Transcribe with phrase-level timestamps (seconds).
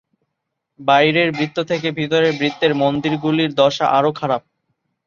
[0.79, 4.41] বাইরের বৃত্ত থেকে ভিতরের বৃত্তের মন্দিরগুলির দশা আরও খারাপ।